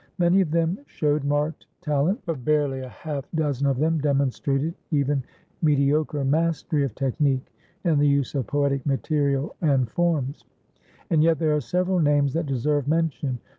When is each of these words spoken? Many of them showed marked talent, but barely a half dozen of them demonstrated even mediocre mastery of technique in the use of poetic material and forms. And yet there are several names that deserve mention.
Many 0.17 0.41
of 0.41 0.49
them 0.49 0.79
showed 0.87 1.23
marked 1.23 1.67
talent, 1.79 2.23
but 2.25 2.43
barely 2.43 2.79
a 2.79 2.89
half 2.89 3.29
dozen 3.35 3.67
of 3.67 3.77
them 3.77 3.99
demonstrated 3.99 4.73
even 4.89 5.23
mediocre 5.61 6.25
mastery 6.25 6.83
of 6.83 6.95
technique 6.95 7.53
in 7.83 7.99
the 7.99 8.07
use 8.07 8.33
of 8.33 8.47
poetic 8.47 8.83
material 8.83 9.55
and 9.61 9.87
forms. 9.91 10.43
And 11.11 11.21
yet 11.23 11.37
there 11.37 11.55
are 11.55 11.61
several 11.61 11.99
names 11.99 12.33
that 12.33 12.47
deserve 12.47 12.87
mention. 12.87 13.37